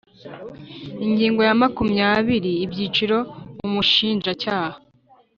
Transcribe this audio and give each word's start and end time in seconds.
Ingingo 1.05 1.41
ya 1.47 1.55
makumyabiri 1.61 2.51
Ibyiciro 2.65 3.17
Umushinjacyaha 3.65 4.77